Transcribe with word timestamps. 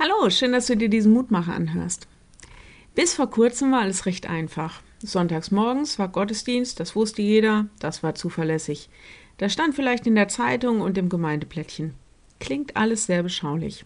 Hallo, 0.00 0.30
schön, 0.30 0.52
dass 0.52 0.66
du 0.66 0.76
dir 0.76 0.88
diesen 0.88 1.12
Mutmacher 1.12 1.52
anhörst. 1.52 2.06
Bis 2.94 3.14
vor 3.14 3.28
kurzem 3.30 3.72
war 3.72 3.80
alles 3.80 4.06
recht 4.06 4.30
einfach. 4.30 4.80
Sonntags 5.02 5.50
morgens 5.50 5.98
war 5.98 6.06
Gottesdienst, 6.06 6.78
das 6.78 6.94
wusste 6.94 7.20
jeder, 7.20 7.66
das 7.80 8.04
war 8.04 8.14
zuverlässig. 8.14 8.90
Das 9.38 9.52
stand 9.52 9.74
vielleicht 9.74 10.06
in 10.06 10.14
der 10.14 10.28
Zeitung 10.28 10.82
und 10.82 10.96
im 10.98 11.08
Gemeindeplättchen. 11.08 11.94
Klingt 12.38 12.76
alles 12.76 13.06
sehr 13.06 13.24
beschaulich. 13.24 13.84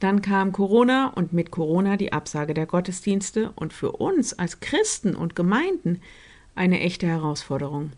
Dann 0.00 0.20
kam 0.20 0.50
Corona 0.50 1.12
und 1.14 1.32
mit 1.32 1.52
Corona 1.52 1.96
die 1.96 2.12
Absage 2.12 2.52
der 2.52 2.66
Gottesdienste 2.66 3.52
und 3.54 3.72
für 3.72 3.92
uns 3.92 4.36
als 4.36 4.58
Christen 4.58 5.14
und 5.14 5.36
Gemeinden 5.36 6.00
eine 6.56 6.80
echte 6.80 7.06
Herausforderung. 7.06 7.92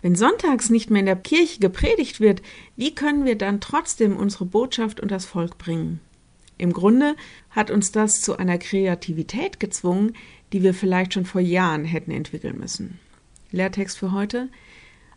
Wenn 0.00 0.14
sonntags 0.14 0.70
nicht 0.70 0.90
mehr 0.90 1.00
in 1.00 1.06
der 1.06 1.16
Kirche 1.16 1.58
gepredigt 1.58 2.20
wird, 2.20 2.40
wie 2.76 2.94
können 2.94 3.24
wir 3.24 3.36
dann 3.36 3.60
trotzdem 3.60 4.16
unsere 4.16 4.44
Botschaft 4.44 5.00
und 5.00 5.10
das 5.10 5.24
Volk 5.24 5.58
bringen? 5.58 5.98
Im 6.56 6.72
Grunde 6.72 7.16
hat 7.50 7.70
uns 7.70 7.92
das 7.92 8.20
zu 8.20 8.36
einer 8.36 8.58
Kreativität 8.58 9.58
gezwungen, 9.58 10.14
die 10.52 10.62
wir 10.62 10.74
vielleicht 10.74 11.14
schon 11.14 11.24
vor 11.24 11.40
Jahren 11.40 11.84
hätten 11.84 12.12
entwickeln 12.12 12.58
müssen. 12.58 13.00
Lehrtext 13.50 13.98
für 13.98 14.12
heute. 14.12 14.48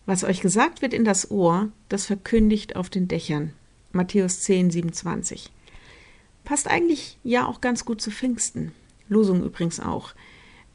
Was 0.06 0.24
euch 0.24 0.42
gesagt 0.42 0.82
wird 0.82 0.94
in 0.94 1.04
das 1.04 1.30
Ohr, 1.32 1.70
das 1.90 2.06
verkündigt 2.06 2.76
auf 2.76 2.90
den 2.90 3.08
Dächern. 3.08 3.54
Matthäus 3.92 4.42
10, 4.42 4.72
27. 4.72 5.52
Passt 6.44 6.70
eigentlich 6.70 7.18
ja 7.24 7.46
auch 7.46 7.62
ganz 7.62 7.84
gut 7.84 8.02
zu 8.02 8.10
Pfingsten. 8.10 8.72
Losung 9.10 9.44
übrigens 9.44 9.80
auch. 9.80 10.14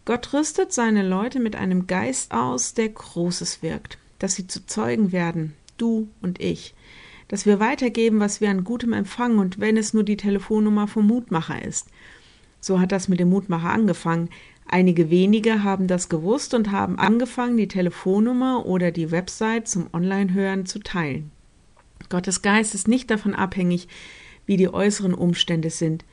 Gott 0.05 0.33
rüstet 0.33 0.73
seine 0.73 1.06
Leute 1.06 1.41
mit 1.41 1.56
einem 1.56 1.87
Geist 1.87 2.33
aus, 2.33 2.75
der 2.75 2.89
Großes 2.89 3.62
wirkt, 3.62 3.98
dass 4.19 4.34
sie 4.34 4.47
zu 4.47 4.67
Zeugen 4.67 5.12
werden, 5.12 5.55
du 5.77 6.09
und 6.20 6.41
ich 6.41 6.75
dass 7.32 7.46
wir 7.46 7.60
weitergeben, 7.60 8.20
was 8.20 8.42
wir 8.42 8.50
an 8.50 8.62
Gutem 8.62 8.92
empfangen 8.92 9.38
und 9.38 9.59
wenn 9.59 9.78
es 9.78 9.95
nur 9.95 10.04
die 10.04 10.18
Telefonnummer 10.18 10.86
vom 10.86 11.06
Mutmacher 11.06 11.64
ist. 11.64 11.88
So 12.60 12.78
hat 12.78 12.92
das 12.92 13.08
mit 13.08 13.20
dem 13.20 13.30
Mutmacher 13.30 13.70
angefangen. 13.70 14.28
Einige 14.69 15.08
wenige 15.08 15.64
haben 15.64 15.86
das 15.86 16.11
gewusst 16.11 16.52
und 16.52 16.72
haben 16.72 16.98
angefangen, 16.98 17.56
die 17.56 17.69
Telefonnummer 17.69 18.66
oder 18.66 18.91
die 18.91 19.11
Website 19.11 19.66
zum 19.66 19.86
Online-Hören 19.94 20.66
zu 20.66 20.80
teilen. 20.80 21.30
Gottes 22.11 22.42
Geist 22.42 22.74
ist 22.74 22.86
nicht 22.86 23.11
davon 23.11 23.34
abhängig, 23.34 23.89
wie 24.44 24.58
die 24.58 24.69
äußeren 24.69 25.14
Umstände 25.14 25.70
sind. 25.70 26.05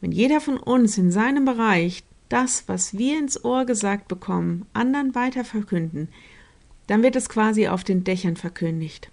Wenn 0.00 0.12
jeder 0.12 0.40
von 0.40 0.56
uns 0.56 0.96
in 0.98 1.10
seinem 1.10 1.46
Bereich 1.46 2.04
das, 2.28 2.68
was 2.68 2.96
wir 2.96 3.18
ins 3.18 3.44
Ohr 3.44 3.64
gesagt 3.64 4.06
bekommen, 4.06 4.66
anderen 4.72 5.16
weiter 5.16 5.42
verkünden, 5.42 6.10
dann 6.86 7.02
wird 7.02 7.16
es 7.16 7.28
quasi 7.28 7.66
auf 7.66 7.82
den 7.82 8.04
Dächern 8.04 8.36
verkündigt. 8.36 9.10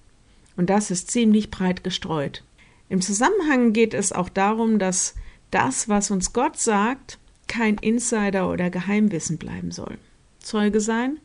Und 0.57 0.69
das 0.69 0.91
ist 0.91 1.09
ziemlich 1.09 1.49
breit 1.49 1.83
gestreut. 1.83 2.43
Im 2.89 3.01
Zusammenhang 3.01 3.71
geht 3.71 3.93
es 3.93 4.11
auch 4.11 4.27
darum, 4.27 4.79
dass 4.79 5.15
das, 5.51 5.87
was 5.87 6.11
uns 6.11 6.33
Gott 6.33 6.59
sagt, 6.59 7.19
kein 7.47 7.75
Insider 7.77 8.51
oder 8.51 8.69
Geheimwissen 8.69 9.37
bleiben 9.37 9.71
soll. 9.71 9.97
Zeuge 10.39 10.81
sein 10.81 11.19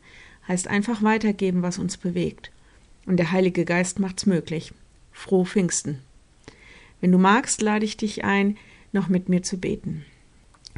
heißt 0.47 0.67
einfach 0.67 1.01
weitergeben, 1.03 1.61
was 1.61 1.79
uns 1.79 1.97
bewegt. 1.97 2.51
Und 3.05 3.17
der 3.17 3.31
Heilige 3.31 3.65
Geist 3.65 3.99
macht's 3.99 4.25
möglich. 4.25 4.73
Froh 5.11 5.45
Pfingsten. 5.45 5.99
Wenn 7.01 7.11
du 7.11 7.17
magst, 7.17 7.61
lade 7.61 7.85
ich 7.85 7.97
dich 7.97 8.23
ein, 8.23 8.57
noch 8.91 9.09
mit 9.09 9.27
mir 9.27 9.43
zu 9.43 9.57
beten. 9.57 10.05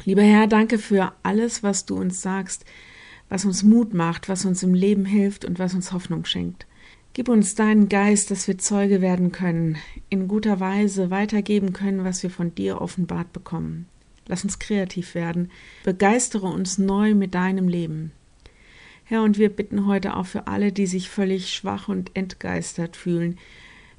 Lieber 0.04 0.22
Herr, 0.22 0.46
danke 0.46 0.78
für 0.78 1.12
alles, 1.22 1.62
was 1.62 1.86
du 1.86 1.96
uns 1.96 2.20
sagst, 2.20 2.64
was 3.28 3.44
uns 3.44 3.62
Mut 3.62 3.94
macht, 3.94 4.28
was 4.28 4.44
uns 4.44 4.62
im 4.62 4.74
Leben 4.74 5.04
hilft 5.04 5.44
und 5.44 5.58
was 5.58 5.74
uns 5.74 5.92
Hoffnung 5.92 6.24
schenkt. 6.24 6.66
Gib 7.16 7.30
uns 7.30 7.54
deinen 7.54 7.88
Geist, 7.88 8.30
dass 8.30 8.46
wir 8.46 8.58
Zeuge 8.58 9.00
werden 9.00 9.32
können, 9.32 9.78
in 10.10 10.28
guter 10.28 10.60
Weise 10.60 11.10
weitergeben 11.10 11.72
können, 11.72 12.04
was 12.04 12.22
wir 12.22 12.28
von 12.28 12.54
dir 12.54 12.82
offenbart 12.82 13.32
bekommen. 13.32 13.86
Lass 14.26 14.44
uns 14.44 14.58
kreativ 14.58 15.14
werden, 15.14 15.50
begeistere 15.82 16.46
uns 16.46 16.76
neu 16.76 17.14
mit 17.14 17.34
deinem 17.34 17.68
Leben. 17.68 18.12
Herr, 19.04 19.22
und 19.22 19.38
wir 19.38 19.48
bitten 19.48 19.86
heute 19.86 20.14
auch 20.14 20.26
für 20.26 20.46
alle, 20.46 20.72
die 20.72 20.86
sich 20.86 21.08
völlig 21.08 21.54
schwach 21.54 21.88
und 21.88 22.10
entgeistert 22.12 22.96
fühlen, 22.96 23.38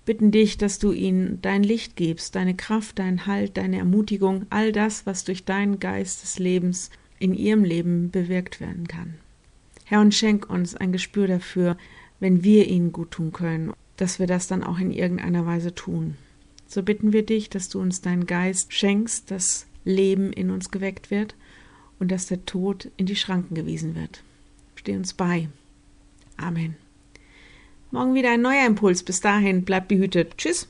bitten 0.05 0.29
dich, 0.29 0.59
dass 0.59 0.77
du 0.77 0.91
ihnen 0.91 1.39
dein 1.41 1.63
Licht 1.63 1.95
gibst, 1.95 2.35
deine 2.35 2.55
Kraft, 2.55 2.99
dein 2.99 3.25
Halt, 3.25 3.57
deine 3.57 3.79
Ermutigung, 3.79 4.45
all 4.51 4.71
das, 4.71 5.07
was 5.07 5.23
durch 5.23 5.43
deinen 5.43 5.79
Geist 5.79 6.21
des 6.21 6.37
Lebens 6.37 6.91
in 7.17 7.33
ihrem 7.33 7.63
Leben 7.63 8.11
bewirkt 8.11 8.61
werden 8.61 8.87
kann. 8.87 9.15
Herr, 9.85 10.01
und 10.01 10.13
schenk 10.13 10.51
uns 10.51 10.75
ein 10.75 10.91
Gespür 10.91 11.27
dafür, 11.27 11.77
wenn 12.19 12.43
wir 12.43 12.67
ihnen 12.67 12.91
gut 12.91 13.11
tun 13.11 13.31
können, 13.31 13.73
dass 13.97 14.19
wir 14.19 14.27
das 14.27 14.47
dann 14.47 14.63
auch 14.63 14.79
in 14.79 14.91
irgendeiner 14.91 15.45
Weise 15.45 15.73
tun. 15.73 16.15
So 16.67 16.83
bitten 16.83 17.13
wir 17.13 17.25
dich, 17.25 17.49
dass 17.49 17.69
du 17.69 17.79
uns 17.79 18.01
deinen 18.01 18.25
Geist 18.25 18.73
schenkst, 18.73 19.31
dass 19.31 19.67
Leben 19.85 20.33
in 20.33 20.51
uns 20.51 20.69
geweckt 20.69 21.11
wird 21.11 21.35
und 21.99 22.11
dass 22.11 22.27
der 22.27 22.45
Tod 22.45 22.89
in 22.97 23.05
die 23.05 23.15
Schranken 23.15 23.55
gewiesen 23.55 23.95
wird. 23.95 24.21
Steh 24.75 24.95
uns 24.95 25.13
bei. 25.13 25.49
Amen. 26.35 26.75
Morgen 27.91 28.13
wieder 28.13 28.31
ein 28.31 28.41
neuer 28.41 28.65
Impuls. 28.65 29.01
Bis 29.01 29.21
dahin, 29.21 29.63
bleibt 29.63 29.87
behütet. 29.87 30.37
Tschüss. 30.37 30.67